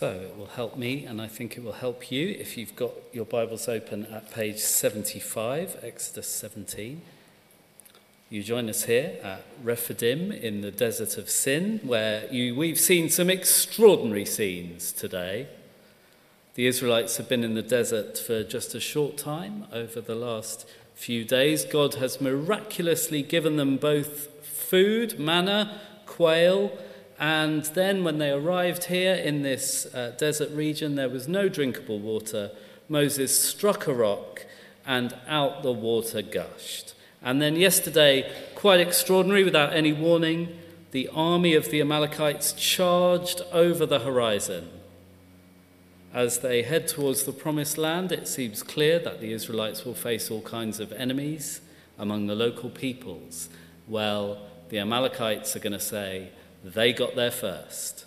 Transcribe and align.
So 0.00 0.12
it 0.12 0.34
will 0.34 0.46
help 0.46 0.78
me, 0.78 1.04
and 1.04 1.20
I 1.20 1.26
think 1.26 1.58
it 1.58 1.62
will 1.62 1.72
help 1.72 2.10
you 2.10 2.30
if 2.40 2.56
you've 2.56 2.74
got 2.74 2.92
your 3.12 3.26
Bibles 3.26 3.68
open 3.68 4.06
at 4.06 4.30
page 4.30 4.56
75, 4.56 5.76
Exodus 5.82 6.26
17. 6.26 7.02
You 8.30 8.42
join 8.42 8.70
us 8.70 8.84
here 8.84 9.18
at 9.22 9.42
Rephidim 9.62 10.32
in 10.32 10.62
the 10.62 10.70
desert 10.70 11.18
of 11.18 11.28
Sin, 11.28 11.80
where 11.82 12.26
you, 12.32 12.54
we've 12.56 12.80
seen 12.80 13.10
some 13.10 13.28
extraordinary 13.28 14.24
scenes 14.24 14.90
today. 14.90 15.48
The 16.54 16.66
Israelites 16.66 17.18
have 17.18 17.28
been 17.28 17.44
in 17.44 17.52
the 17.52 17.60
desert 17.60 18.16
for 18.16 18.42
just 18.42 18.74
a 18.74 18.80
short 18.80 19.18
time 19.18 19.66
over 19.70 20.00
the 20.00 20.14
last 20.14 20.66
few 20.94 21.26
days. 21.26 21.66
God 21.66 21.96
has 21.96 22.22
miraculously 22.22 23.22
given 23.22 23.58
them 23.58 23.76
both 23.76 24.46
food, 24.46 25.18
manna, 25.20 25.78
quail, 26.06 26.72
and 27.20 27.66
then 27.66 28.02
when 28.02 28.16
they 28.16 28.30
arrived 28.30 28.84
here 28.84 29.14
in 29.14 29.42
this 29.42 29.86
uh, 29.94 30.14
desert 30.16 30.50
region, 30.52 30.94
there 30.94 31.10
was 31.10 31.28
no 31.28 31.50
drinkable 31.50 32.00
water. 32.00 32.50
Moses 32.88 33.38
struck 33.38 33.86
a 33.86 33.92
rock, 33.92 34.46
and 34.86 35.14
out 35.28 35.62
the 35.62 35.70
water 35.70 36.22
gushed. 36.22 36.94
And 37.22 37.40
then 37.42 37.56
yesterday, 37.56 38.32
quite 38.54 38.80
extraordinary, 38.80 39.44
without 39.44 39.74
any 39.74 39.92
warning, 39.92 40.58
the 40.92 41.08
army 41.14 41.54
of 41.54 41.70
the 41.70 41.82
Amalekites 41.82 42.54
charged 42.54 43.42
over 43.52 43.84
the 43.84 44.00
horizon. 44.00 44.70
As 46.14 46.38
they 46.38 46.62
head 46.62 46.88
towards 46.88 47.24
the 47.24 47.32
promised 47.32 47.76
land, 47.76 48.10
it 48.10 48.26
seems 48.26 48.62
clear 48.62 48.98
that 48.98 49.20
the 49.20 49.32
Israelites 49.32 49.84
will 49.84 49.94
face 49.94 50.30
all 50.30 50.40
kinds 50.40 50.80
of 50.80 50.90
enemies 50.92 51.60
among 51.98 52.26
the 52.26 52.34
local 52.34 52.70
peoples. 52.70 53.50
Well, 53.86 54.38
the 54.70 54.78
Amalekites 54.78 55.54
are 55.54 55.60
going 55.60 55.74
to 55.74 55.78
say, 55.78 56.30
they 56.64 56.92
got 56.92 57.16
there 57.16 57.30
first. 57.30 58.06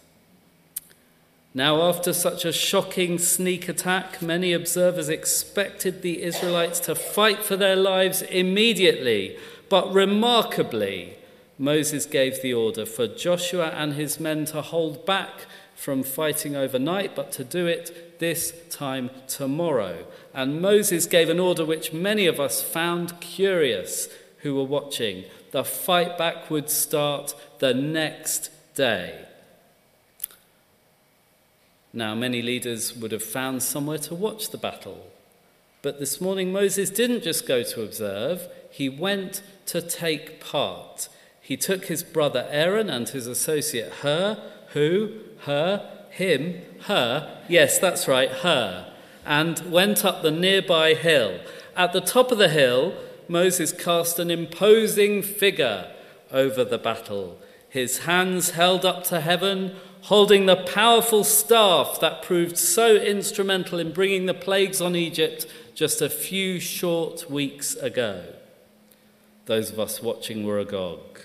Now, 1.56 1.84
after 1.84 2.14
such 2.14 2.46
a 2.46 2.52
shocking 2.52 3.20
sneak 3.20 3.70
attack, 3.70 4.22
many 4.22 4.54
observers 4.54 5.08
expected 5.08 6.02
the 6.02 6.24
Israelites 6.24 6.80
to 6.82 6.96
fight 6.96 7.44
for 7.44 7.56
their 7.56 7.76
lives 7.76 8.24
immediately. 8.24 9.38
But 9.70 9.94
remarkably, 9.94 11.16
Moses 11.60 12.08
gave 12.08 12.42
the 12.42 12.56
order 12.56 12.88
for 12.88 13.08
Joshua 13.08 13.68
and 13.68 13.94
his 13.94 14.20
men 14.20 14.46
to 14.46 14.64
hold 14.64 15.06
back 15.06 15.46
from 15.76 16.02
fighting 16.02 16.56
overnight, 16.56 17.16
but 17.16 17.32
to 17.34 17.44
do 17.44 17.68
it 17.68 18.20
this 18.20 18.54
time 18.72 19.12
tomorrow. 19.28 20.06
And 20.34 20.62
Moses 20.62 21.06
gave 21.06 21.30
an 21.30 21.40
order 21.40 21.66
which 21.66 21.94
many 21.94 22.26
of 22.26 22.40
us 22.40 22.64
found 22.64 23.20
curious 23.20 24.10
who 24.40 24.56
were 24.56 24.64
watching. 24.64 25.26
The 25.52 25.64
fight 25.64 26.18
back 26.18 26.50
would 26.50 26.70
start 26.70 27.36
the 27.64 27.74
next 27.74 28.50
day. 28.76 29.24
Now, 31.94 32.14
many 32.14 32.42
leaders 32.42 32.94
would 32.94 33.14
have 33.14 33.24
found 33.24 33.64
somewhere 33.64 34.00
to 34.00 34.14
watch 34.14 34.50
the 34.50 34.58
battle. 34.58 35.08
But 35.82 35.98
this 35.98 36.20
morning, 36.20 36.52
Moses 36.52 36.90
didn't 36.90 37.24
just 37.24 37.48
go 37.48 37.64
to 37.64 37.82
observe, 37.82 38.50
he 38.70 38.90
went 38.90 39.44
to 39.68 39.82
take 39.82 40.42
part. 40.42 41.08
He 41.40 41.56
took 41.56 41.86
his 41.86 42.04
brother 42.04 42.46
Aaron 42.50 42.90
and 42.90 43.08
his 43.08 43.28
associate 43.28 43.94
Hur, 44.02 44.44
who, 44.74 45.14
her, 45.46 45.90
him, 46.10 46.64
her, 46.88 47.44
yes, 47.48 47.80
that's 47.80 48.10
right, 48.10 48.30
her, 48.30 48.94
and 49.26 49.72
went 49.72 50.04
up 50.04 50.22
the 50.22 50.32
nearby 50.32 50.96
hill. 50.96 51.40
At 51.78 51.94
the 51.94 52.02
top 52.02 52.30
of 52.30 52.40
the 52.40 52.50
hill, 52.50 52.94
Moses 53.30 53.72
cast 53.72 54.20
an 54.20 54.30
imposing 54.30 55.22
figure 55.22 55.90
over 56.30 56.66
the 56.66 56.78
battle, 56.78 57.38
his 57.74 58.00
hands 58.00 58.52
held 58.52 58.86
up 58.86 59.04
to 59.04 59.20
heaven 59.20 59.76
holding 60.02 60.46
the 60.46 60.56
powerful 60.56 61.24
staff 61.24 61.98
that 62.00 62.22
proved 62.22 62.56
so 62.56 62.96
instrumental 62.98 63.80
in 63.80 63.92
bringing 63.92 64.28
the 64.28 64.34
plagues 64.36 64.80
on 64.80 64.96
Egypt 64.96 65.48
just 65.74 66.00
a 66.00 66.08
few 66.08 66.60
short 66.60 67.32
weeks 67.32 67.74
ago. 67.78 68.24
Those 69.48 69.72
of 69.72 69.80
us 69.80 70.04
watching 70.04 70.46
were 70.46 70.60
agog. 70.60 71.22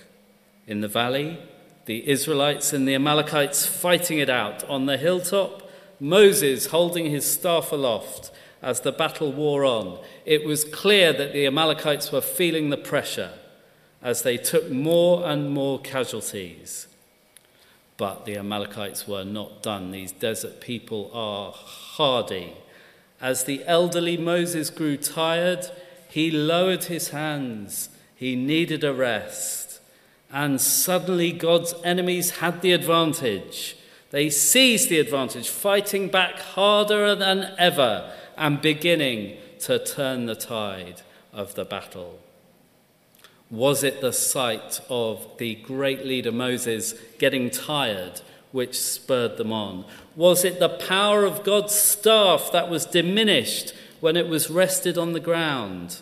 In 0.66 0.80
the 0.80 0.88
valley, 0.88 1.38
the 1.84 2.08
Israelites 2.08 2.72
and 2.72 2.88
the 2.88 2.94
Amalekites 2.94 3.66
fighting 3.66 4.18
it 4.18 4.30
out. 4.30 4.64
On 4.70 4.86
the 4.86 4.96
hilltop, 4.96 5.70
Moses 6.00 6.68
holding 6.68 7.10
his 7.10 7.30
staff 7.30 7.72
aloft 7.72 8.30
as 8.62 8.80
the 8.80 8.92
battle 8.92 9.32
wore 9.32 9.66
on. 9.66 9.98
It 10.24 10.46
was 10.46 10.64
clear 10.64 11.12
that 11.12 11.34
the 11.34 11.46
Amalekites 11.46 12.10
were 12.10 12.22
feeling 12.22 12.70
the 12.70 12.78
pressure 12.78 13.32
as 14.02 14.22
they 14.22 14.36
took 14.36 14.70
more 14.70 15.28
and 15.28 15.50
more 15.50 15.80
casualties. 15.80 16.86
But 17.96 18.24
the 18.24 18.36
Amalekites 18.36 19.08
were 19.08 19.24
not 19.24 19.62
done. 19.62 19.90
These 19.90 20.12
desert 20.12 20.60
people 20.60 21.10
are 21.12 21.52
hardy. 21.52 22.54
As 23.20 23.44
the 23.44 23.64
elderly 23.66 24.16
Moses 24.16 24.70
grew 24.70 24.96
tired, 24.96 25.66
he 26.08 26.30
lowered 26.30 26.84
his 26.84 27.08
hands. 27.08 27.88
He 28.14 28.36
needed 28.36 28.84
a 28.84 28.94
rest. 28.94 29.80
And 30.30 30.60
suddenly 30.60 31.32
God's 31.32 31.74
enemies 31.82 32.38
had 32.38 32.62
the 32.62 32.72
advantage. 32.72 33.76
They 34.10 34.30
seized 34.30 34.88
the 34.88 35.00
advantage, 35.00 35.48
fighting 35.48 36.08
back 36.08 36.38
harder 36.38 37.14
than 37.14 37.52
ever 37.58 38.12
and 38.36 38.62
beginning 38.62 39.36
to 39.60 39.84
turn 39.84 40.26
the 40.26 40.36
tide 40.36 41.02
of 41.32 41.54
the 41.56 41.64
battle. 41.64 42.20
Was 43.50 43.82
it 43.82 44.00
the 44.00 44.12
sight 44.12 44.80
of 44.90 45.26
the 45.38 45.54
great 45.54 46.04
leader 46.04 46.32
Moses 46.32 46.94
getting 47.18 47.50
tired 47.50 48.20
which 48.52 48.78
spurred 48.78 49.36
them 49.36 49.52
on? 49.52 49.84
Was 50.16 50.44
it 50.44 50.58
the 50.58 50.68
power 50.68 51.24
of 51.24 51.44
God's 51.44 51.74
staff 51.74 52.50
that 52.52 52.68
was 52.68 52.84
diminished 52.84 53.72
when 54.00 54.16
it 54.16 54.28
was 54.28 54.50
rested 54.50 54.98
on 54.98 55.12
the 55.12 55.20
ground? 55.20 56.00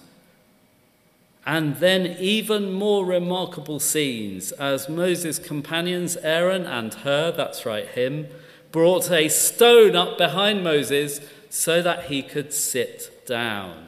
And 1.44 1.76
then, 1.76 2.16
even 2.18 2.72
more 2.72 3.06
remarkable 3.06 3.78
scenes 3.78 4.50
as 4.52 4.88
Moses' 4.88 5.38
companions, 5.38 6.16
Aaron 6.16 6.66
and 6.66 6.92
Hur, 6.92 7.30
that's 7.30 7.64
right, 7.64 7.86
him, 7.86 8.26
brought 8.72 9.12
a 9.12 9.28
stone 9.28 9.94
up 9.94 10.18
behind 10.18 10.64
Moses 10.64 11.20
so 11.48 11.80
that 11.82 12.06
he 12.06 12.20
could 12.22 12.52
sit 12.52 13.24
down. 13.26 13.86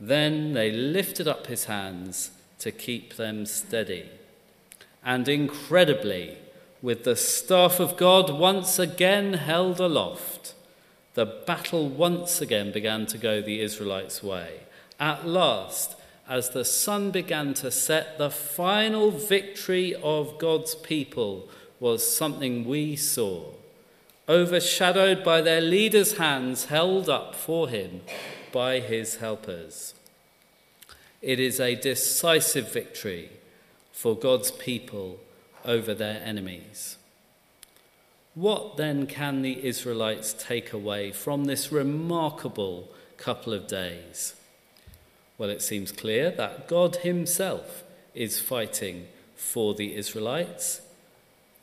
Then 0.00 0.54
they 0.54 0.72
lifted 0.72 1.28
up 1.28 1.46
his 1.46 1.66
hands 1.66 2.30
to 2.60 2.72
keep 2.72 3.16
them 3.16 3.44
steady. 3.44 4.08
And 5.04 5.28
incredibly, 5.28 6.38
with 6.80 7.04
the 7.04 7.16
staff 7.16 7.78
of 7.78 7.98
God 7.98 8.30
once 8.30 8.78
again 8.78 9.34
held 9.34 9.78
aloft, 9.78 10.54
the 11.14 11.26
battle 11.26 11.88
once 11.88 12.40
again 12.40 12.72
began 12.72 13.04
to 13.06 13.18
go 13.18 13.42
the 13.42 13.60
Israelites' 13.60 14.22
way. 14.22 14.60
At 14.98 15.26
last, 15.26 15.96
as 16.26 16.50
the 16.50 16.64
sun 16.64 17.10
began 17.10 17.52
to 17.54 17.70
set, 17.70 18.16
the 18.16 18.30
final 18.30 19.10
victory 19.10 19.94
of 20.02 20.38
God's 20.38 20.74
people 20.74 21.48
was 21.78 22.16
something 22.16 22.64
we 22.64 22.96
saw, 22.96 23.52
overshadowed 24.28 25.24
by 25.24 25.40
their 25.42 25.60
leaders' 25.60 26.16
hands 26.16 26.66
held 26.66 27.10
up 27.10 27.34
for 27.34 27.68
him 27.68 28.02
by 28.52 28.80
his 28.80 29.16
helpers. 29.16 29.94
It 31.22 31.38
is 31.38 31.60
a 31.60 31.74
decisive 31.74 32.72
victory 32.72 33.30
for 33.92 34.16
God's 34.16 34.50
people 34.50 35.20
over 35.64 35.92
their 35.92 36.22
enemies. 36.24 36.96
What 38.34 38.76
then 38.76 39.06
can 39.06 39.42
the 39.42 39.66
Israelites 39.66 40.32
take 40.32 40.72
away 40.72 41.12
from 41.12 41.44
this 41.44 41.70
remarkable 41.70 42.88
couple 43.16 43.52
of 43.52 43.66
days? 43.66 44.34
Well, 45.36 45.50
it 45.50 45.62
seems 45.62 45.92
clear 45.92 46.30
that 46.30 46.68
God 46.68 46.96
Himself 46.96 47.84
is 48.14 48.40
fighting 48.40 49.08
for 49.36 49.74
the 49.74 49.94
Israelites. 49.96 50.80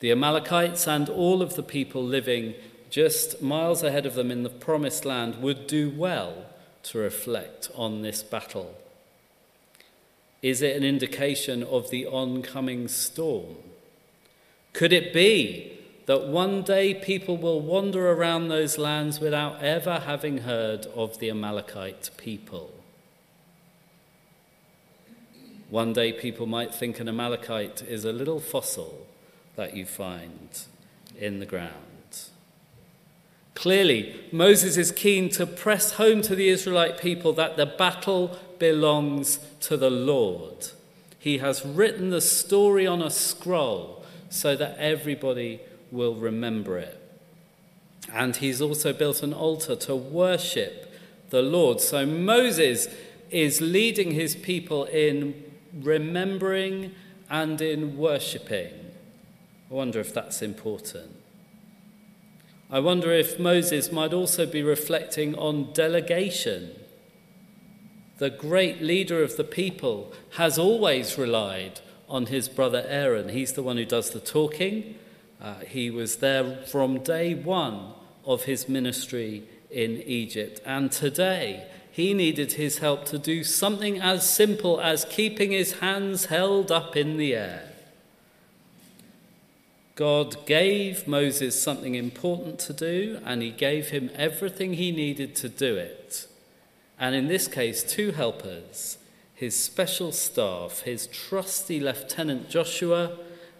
The 0.00 0.12
Amalekites 0.12 0.86
and 0.86 1.08
all 1.08 1.42
of 1.42 1.54
the 1.54 1.62
people 1.62 2.02
living 2.04 2.54
just 2.90 3.42
miles 3.42 3.82
ahead 3.82 4.06
of 4.06 4.14
them 4.14 4.30
in 4.30 4.42
the 4.42 4.50
promised 4.50 5.04
land 5.04 5.42
would 5.42 5.66
do 5.66 5.90
well 5.90 6.44
to 6.90 6.98
reflect 6.98 7.70
on 7.74 8.02
this 8.02 8.22
battle. 8.22 8.74
Is 10.42 10.62
it 10.62 10.76
an 10.76 10.84
indication 10.84 11.62
of 11.62 11.90
the 11.90 12.06
oncoming 12.06 12.88
storm? 12.88 13.56
Could 14.72 14.92
it 14.92 15.12
be 15.12 15.78
that 16.06 16.28
one 16.28 16.62
day 16.62 16.94
people 16.94 17.36
will 17.36 17.60
wander 17.60 18.10
around 18.10 18.48
those 18.48 18.78
lands 18.78 19.20
without 19.20 19.62
ever 19.62 20.00
having 20.00 20.38
heard 20.38 20.86
of 20.94 21.18
the 21.18 21.30
Amalekite 21.30 22.10
people? 22.16 22.72
One 25.68 25.92
day 25.92 26.12
people 26.12 26.46
might 26.46 26.74
think 26.74 26.98
an 26.98 27.08
Amalekite 27.08 27.82
is 27.82 28.06
a 28.06 28.12
little 28.12 28.40
fossil 28.40 29.06
that 29.56 29.76
you 29.76 29.84
find 29.84 30.48
in 31.18 31.40
the 31.40 31.46
ground. 31.46 31.87
Clearly, 33.58 34.14
Moses 34.30 34.76
is 34.76 34.92
keen 34.92 35.30
to 35.30 35.44
press 35.44 35.94
home 35.94 36.22
to 36.22 36.36
the 36.36 36.48
Israelite 36.48 36.96
people 36.96 37.32
that 37.32 37.56
the 37.56 37.66
battle 37.66 38.38
belongs 38.60 39.40
to 39.62 39.76
the 39.76 39.90
Lord. 39.90 40.68
He 41.18 41.38
has 41.38 41.66
written 41.66 42.10
the 42.10 42.20
story 42.20 42.86
on 42.86 43.02
a 43.02 43.10
scroll 43.10 44.04
so 44.30 44.54
that 44.54 44.76
everybody 44.78 45.58
will 45.90 46.14
remember 46.14 46.78
it. 46.78 47.02
And 48.12 48.36
he's 48.36 48.60
also 48.60 48.92
built 48.92 49.24
an 49.24 49.34
altar 49.34 49.74
to 49.74 49.96
worship 49.96 50.94
the 51.30 51.42
Lord. 51.42 51.80
So 51.80 52.06
Moses 52.06 52.86
is 53.28 53.60
leading 53.60 54.12
his 54.12 54.36
people 54.36 54.84
in 54.84 55.34
remembering 55.74 56.94
and 57.28 57.60
in 57.60 57.96
worshipping. 57.96 58.72
I 59.68 59.74
wonder 59.74 59.98
if 59.98 60.14
that's 60.14 60.42
important. 60.42 61.17
I 62.70 62.80
wonder 62.80 63.12
if 63.12 63.38
Moses 63.38 63.90
might 63.90 64.12
also 64.12 64.44
be 64.44 64.62
reflecting 64.62 65.34
on 65.36 65.72
delegation. 65.72 66.72
The 68.18 68.28
great 68.28 68.82
leader 68.82 69.22
of 69.22 69.38
the 69.38 69.44
people 69.44 70.12
has 70.36 70.58
always 70.58 71.16
relied 71.16 71.80
on 72.10 72.26
his 72.26 72.46
brother 72.46 72.84
Aaron. 72.86 73.30
He's 73.30 73.54
the 73.54 73.62
one 73.62 73.78
who 73.78 73.86
does 73.86 74.10
the 74.10 74.20
talking. 74.20 74.96
Uh, 75.40 75.60
he 75.60 75.90
was 75.90 76.16
there 76.16 76.58
from 76.66 76.98
day 76.98 77.34
one 77.34 77.94
of 78.26 78.44
his 78.44 78.68
ministry 78.68 79.44
in 79.70 80.02
Egypt. 80.02 80.60
And 80.66 80.92
today, 80.92 81.66
he 81.90 82.12
needed 82.12 82.52
his 82.52 82.78
help 82.78 83.06
to 83.06 83.18
do 83.18 83.44
something 83.44 83.98
as 83.98 84.28
simple 84.28 84.78
as 84.78 85.06
keeping 85.06 85.52
his 85.52 85.78
hands 85.78 86.26
held 86.26 86.70
up 86.70 86.96
in 86.96 87.16
the 87.16 87.34
air. 87.34 87.62
God 89.98 90.46
gave 90.46 91.08
Moses 91.08 91.60
something 91.60 91.96
important 91.96 92.60
to 92.60 92.72
do, 92.72 93.20
and 93.24 93.42
he 93.42 93.50
gave 93.50 93.88
him 93.88 94.10
everything 94.14 94.74
he 94.74 94.92
needed 94.92 95.34
to 95.34 95.48
do 95.48 95.74
it. 95.74 96.28
And 97.00 97.16
in 97.16 97.26
this 97.26 97.48
case, 97.48 97.82
two 97.82 98.12
helpers 98.12 98.98
his 99.34 99.58
special 99.58 100.12
staff, 100.12 100.82
his 100.82 101.08
trusty 101.08 101.80
Lieutenant 101.80 102.48
Joshua, 102.48 103.18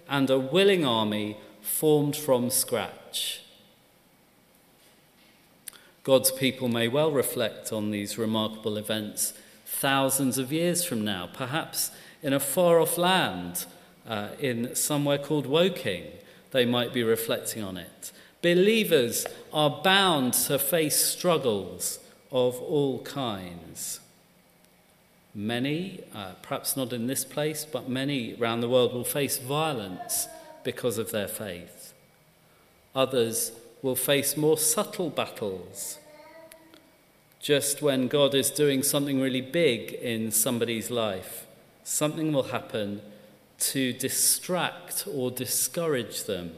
and 0.08 0.30
a 0.30 0.38
willing 0.38 0.86
army 0.86 1.38
formed 1.60 2.14
from 2.14 2.50
scratch. 2.50 3.42
God's 6.04 6.30
people 6.30 6.68
may 6.68 6.86
well 6.86 7.10
reflect 7.10 7.72
on 7.72 7.90
these 7.90 8.16
remarkable 8.16 8.76
events 8.76 9.34
thousands 9.66 10.38
of 10.38 10.52
years 10.52 10.84
from 10.84 11.04
now, 11.04 11.28
perhaps 11.32 11.90
in 12.22 12.32
a 12.32 12.38
far 12.38 12.78
off 12.78 12.96
land, 12.96 13.66
uh, 14.06 14.28
in 14.38 14.76
somewhere 14.76 15.18
called 15.18 15.44
Woking. 15.44 16.04
They 16.50 16.64
might 16.64 16.92
be 16.92 17.02
reflecting 17.02 17.62
on 17.62 17.76
it. 17.76 18.12
Believers 18.40 19.26
are 19.52 19.82
bound 19.82 20.34
to 20.34 20.58
face 20.58 20.96
struggles 21.04 21.98
of 22.30 22.60
all 22.60 23.02
kinds. 23.02 24.00
Many, 25.34 26.02
uh, 26.14 26.32
perhaps 26.42 26.76
not 26.76 26.92
in 26.92 27.06
this 27.06 27.24
place, 27.24 27.64
but 27.64 27.88
many 27.88 28.34
around 28.40 28.60
the 28.60 28.68
world 28.68 28.92
will 28.92 29.04
face 29.04 29.38
violence 29.38 30.28
because 30.64 30.98
of 30.98 31.10
their 31.10 31.28
faith. 31.28 31.92
Others 32.94 33.52
will 33.82 33.96
face 33.96 34.36
more 34.36 34.58
subtle 34.58 35.10
battles. 35.10 35.98
Just 37.40 37.82
when 37.82 38.08
God 38.08 38.34
is 38.34 38.50
doing 38.50 38.82
something 38.82 39.20
really 39.20 39.40
big 39.40 39.92
in 39.92 40.30
somebody's 40.30 40.90
life, 40.90 41.46
something 41.84 42.32
will 42.32 42.44
happen 42.44 43.00
to 43.58 43.92
distract 43.92 45.06
or 45.12 45.30
discourage 45.30 46.24
them. 46.24 46.52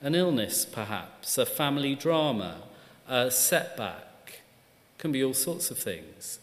An 0.00 0.14
illness, 0.14 0.64
perhaps, 0.64 1.38
a 1.38 1.46
family 1.46 1.94
drama, 1.94 2.62
a 3.08 3.30
setback, 3.30 4.40
can 4.98 5.12
be 5.12 5.24
all 5.24 5.34
sorts 5.34 5.70
of 5.70 5.78
things. 5.78 6.38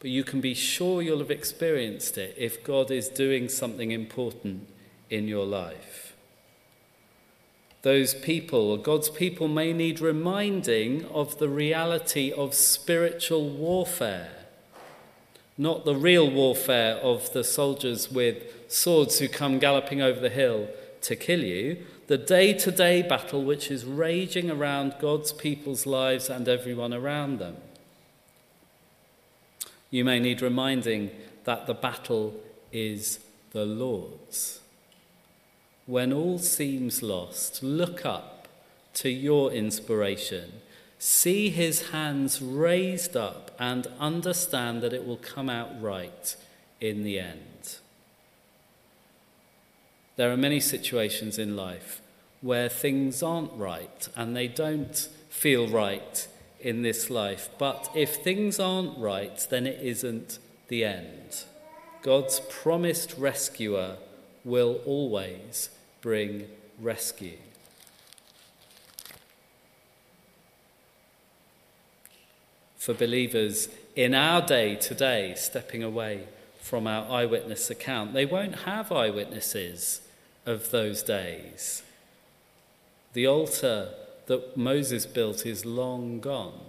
But 0.00 0.10
you 0.10 0.24
can 0.24 0.40
be 0.40 0.54
sure 0.54 1.00
you'll 1.00 1.20
have 1.20 1.30
experienced 1.30 2.18
it 2.18 2.34
if 2.36 2.62
God 2.62 2.90
is 2.90 3.08
doing 3.08 3.48
something 3.48 3.90
important 3.90 4.66
in 5.08 5.26
your 5.26 5.46
life 5.46 6.06
those 7.86 8.14
people, 8.14 8.76
God's 8.78 9.08
people, 9.08 9.46
may 9.46 9.72
need 9.72 10.00
reminding 10.00 11.04
of 11.04 11.38
the 11.38 11.48
reality 11.48 12.32
of 12.32 12.52
spiritual 12.52 13.48
warfare. 13.48 14.32
Not 15.56 15.84
the 15.84 15.94
real 15.94 16.28
warfare 16.28 16.96
of 16.96 17.32
the 17.32 17.44
soldiers 17.44 18.10
with 18.10 18.42
swords 18.68 19.18
who 19.18 19.28
come 19.28 19.58
galloping 19.58 20.00
over 20.00 20.20
the 20.20 20.30
hill 20.30 20.68
to 21.02 21.16
kill 21.16 21.44
you, 21.44 21.84
the 22.06 22.18
day 22.18 22.52
to 22.52 22.70
day 22.70 23.02
battle 23.02 23.42
which 23.42 23.70
is 23.70 23.84
raging 23.84 24.50
around 24.50 24.94
God's 25.00 25.32
people's 25.32 25.86
lives 25.86 26.28
and 26.28 26.48
everyone 26.48 26.94
around 26.94 27.38
them. 27.38 27.56
You 29.90 30.04
may 30.04 30.18
need 30.18 30.42
reminding 30.42 31.10
that 31.44 31.66
the 31.66 31.74
battle 31.74 32.34
is 32.72 33.20
the 33.52 33.64
Lord's. 33.64 34.60
When 35.86 36.12
all 36.12 36.38
seems 36.38 37.02
lost, 37.02 37.62
look 37.62 38.04
up 38.04 38.48
to 38.94 39.08
your 39.08 39.52
inspiration. 39.52 40.60
See 40.98 41.50
his 41.50 41.90
hands 41.90 42.42
raised 42.42 43.16
up 43.16 43.54
and 43.58 43.86
understand 44.00 44.82
that 44.82 44.92
it 44.92 45.06
will 45.06 45.18
come 45.18 45.48
out 45.48 45.80
right 45.80 46.34
in 46.80 47.04
the 47.04 47.20
end. 47.20 47.78
There 50.16 50.32
are 50.32 50.36
many 50.36 50.60
situations 50.60 51.38
in 51.38 51.56
life 51.56 52.00
where 52.40 52.70
things 52.70 53.22
aren't 53.22 53.52
right 53.52 54.08
and 54.16 54.34
they 54.34 54.48
don't 54.48 54.96
feel 55.28 55.68
right 55.68 56.26
in 56.58 56.80
this 56.80 57.10
life. 57.10 57.50
But 57.58 57.90
if 57.94 58.16
things 58.16 58.58
aren't 58.58 58.96
right, 58.98 59.46
then 59.50 59.66
it 59.66 59.78
isn't 59.82 60.38
the 60.68 60.84
end. 60.84 61.44
God's 62.00 62.40
promised 62.48 63.14
rescuer 63.18 63.96
will 64.42 64.80
always 64.86 65.68
bring 66.00 66.48
rescue. 66.80 67.36
For 72.78 72.94
believers 72.94 73.68
in 73.94 74.14
our 74.14 74.40
day 74.40 74.76
today, 74.76 75.34
stepping 75.36 75.82
away 75.82 76.28
from 76.60 76.86
our 76.86 77.10
eyewitness 77.10 77.68
account, 77.68 78.14
they 78.14 78.24
won't 78.24 78.60
have 78.60 78.90
eyewitnesses 78.90 80.00
of 80.46 80.70
those 80.70 81.02
days. 81.02 81.82
The 83.12 83.26
altar 83.26 83.90
that 84.26 84.56
Moses 84.56 85.04
built 85.06 85.44
is 85.44 85.66
long 85.66 86.20
gone. 86.20 86.60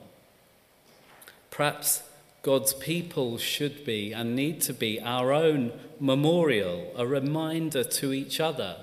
Perhaps 1.51 2.03
God's 2.41 2.74
people 2.74 3.38
should 3.38 3.83
be 3.85 4.13
and 4.13 4.35
need 4.35 4.62
to 4.62 4.74
be 4.74 5.00
our 5.01 5.31
own 5.33 5.71
memorial, 5.99 6.92
a 6.95 7.06
reminder 7.06 7.83
to 7.83 8.13
each 8.13 8.40
other 8.40 8.78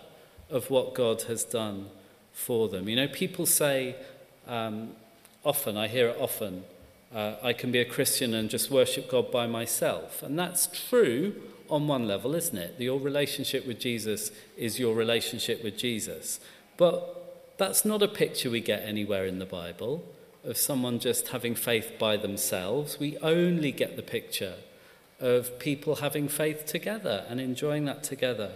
of 0.51 0.71
what 0.71 0.95
God 0.95 1.23
has 1.23 1.45
done 1.45 1.89
for 2.33 2.69
them. 2.69 2.89
You 2.89 2.97
know, 2.97 3.09
people 3.09 3.47
say 3.47 3.97
um, 4.47 4.91
often, 5.45 5.77
I 5.77 5.89
hear 5.89 6.09
it 6.09 6.17
often, 6.21 6.65
uh, 7.15 7.37
I 7.43 7.53
can 7.53 7.71
be 7.71 7.79
a 7.79 7.85
Christian 7.85 8.35
and 8.35 8.51
just 8.51 8.71
worship 8.71 9.09
God 9.09 9.31
by 9.31 9.47
myself. 9.47 10.23
And 10.23 10.39
that's 10.39 10.67
true 10.89 11.35
on 11.69 11.87
one 11.87 12.07
level, 12.07 12.35
isn't 12.35 12.57
it? 12.57 12.75
Your 12.79 13.01
relationship 13.01 13.67
with 13.67 13.81
Jesus 13.81 14.31
is 14.57 14.79
your 14.79 14.95
relationship 14.95 15.63
with 15.63 15.77
Jesus. 15.77 16.41
But 16.77 17.55
that's 17.59 17.85
not 17.85 18.03
a 18.03 18.09
picture 18.09 18.51
we 18.51 18.61
get 18.61 18.83
anywhere 18.83 19.27
in 19.27 19.39
the 19.39 19.47
Bible 19.47 20.05
of 20.45 20.57
someone 20.57 20.99
just 20.99 21.29
having 21.29 21.55
faith 21.55 21.93
by 21.99 22.17
themselves. 22.17 22.99
We 22.99 23.17
only 23.19 23.73
get 23.73 23.97
the 23.97 24.03
picture 24.03 24.55
of 25.21 25.59
people 25.59 25.97
having 25.97 26.29
faith 26.29 26.67
together 26.67 27.25
and 27.29 27.41
enjoying 27.41 27.85
that 27.87 28.03
together 28.03 28.53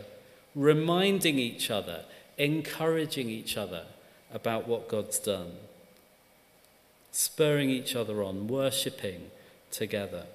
reminding 0.58 1.38
each 1.38 1.70
other, 1.70 2.04
encouraging 2.36 3.28
each 3.28 3.56
other 3.56 3.84
about 4.32 4.66
what 4.66 4.88
God's 4.88 5.18
done, 5.18 5.52
spurring 7.12 7.70
each 7.70 7.94
other 7.94 8.22
on, 8.22 8.48
worshipping 8.48 9.30
together. 9.70 10.26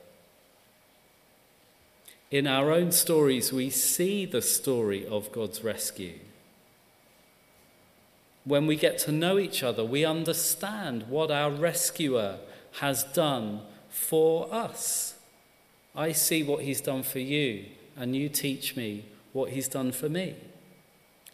In 2.33 2.47
our 2.47 2.71
own 2.71 2.91
stories, 2.91 3.53
we 3.53 3.69
see 3.69 4.25
the 4.25 4.41
story 4.41 5.05
of 5.05 5.31
God's 5.31 5.63
rescue. 5.63 6.17
When 8.43 8.65
we 8.65 8.75
get 8.75 8.97
to 8.99 9.11
know 9.11 9.37
each 9.37 9.61
other, 9.61 9.85
we 9.85 10.03
understand 10.03 11.03
what 11.09 11.29
our 11.29 11.51
rescuer 11.51 12.39
has 12.79 13.03
done 13.03 13.61
for 13.87 14.51
us. 14.51 15.13
I 15.95 16.11
see 16.11 16.41
what 16.41 16.63
he's 16.63 16.81
done 16.81 17.03
for 17.03 17.19
you, 17.19 17.65
and 17.95 18.15
you 18.15 18.29
teach 18.29 18.75
me 18.75 19.05
what 19.31 19.51
he's 19.51 19.67
done 19.67 19.91
for 19.91 20.09
me 20.09 20.33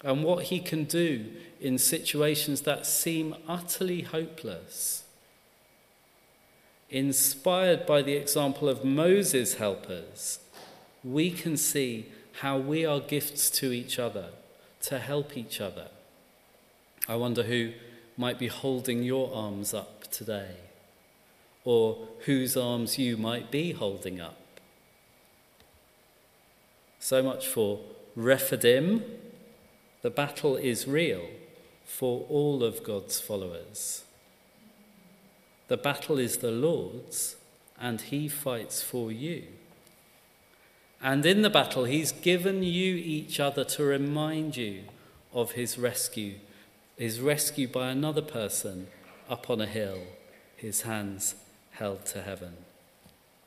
and 0.04 0.22
what 0.22 0.48
he 0.48 0.60
can 0.60 0.84
do 0.84 1.28
in 1.62 1.78
situations 1.78 2.64
that 2.64 2.86
seem 2.86 3.36
utterly 3.48 4.02
hopeless. 4.02 5.06
Inspired 6.90 7.86
by 7.86 8.02
the 8.02 8.16
example 8.16 8.68
of 8.68 8.84
Moses' 8.84 9.54
helpers, 9.54 10.40
we 11.04 11.32
can 11.32 11.58
see 11.58 12.08
how 12.42 12.58
we 12.58 12.86
are 12.86 13.00
gifts 13.00 13.50
to 13.50 13.72
each 13.72 14.00
other 14.00 14.30
to 14.82 15.00
help 15.00 15.38
each 15.38 15.60
other. 15.60 15.88
I 17.08 17.16
wonder 17.16 17.44
who 17.44 17.74
might 18.18 18.38
be 18.38 18.48
holding 18.48 19.04
your 19.04 19.34
arms 19.34 19.74
up 19.74 20.10
today, 20.12 20.56
or 21.64 22.08
whose 22.26 22.56
arms 22.56 22.98
you 22.98 23.18
might 23.18 23.52
be 23.52 23.72
holding 23.72 24.20
up. 24.20 24.38
So 27.00 27.24
much 27.24 27.48
for 27.48 27.80
Rephidim. 28.16 29.04
The 30.02 30.10
battle 30.10 30.56
is 30.56 30.88
real. 30.88 31.26
for 31.90 32.24
all 32.30 32.64
of 32.64 32.84
God's 32.84 33.20
followers. 33.20 34.04
The 35.70 35.76
battle 35.76 36.20
is 36.20 36.38
the 36.38 36.52
Lord's, 36.52 37.36
and 37.82 38.00
He 38.00 38.28
fights 38.28 38.84
for 38.84 39.12
you. 39.12 39.46
And 41.02 41.26
in 41.26 41.42
the 41.42 41.50
battle, 41.50 41.86
He's 41.86 42.12
given 42.12 42.64
you 42.64 42.96
each 42.96 43.40
other 43.40 43.64
to 43.64 43.84
remind 43.84 44.58
you 44.58 44.84
of 45.34 45.52
His 45.52 45.78
rescue, 45.78 46.36
His 46.98 47.20
rescue 47.22 47.68
by 47.68 47.90
another 47.90 48.22
person 48.22 48.88
up 49.30 49.50
on 49.50 49.62
a 49.62 49.66
hill, 49.66 50.02
His 50.56 50.82
hands 50.82 51.36
held 51.72 52.06
to 52.08 52.22
heaven. 52.22 52.54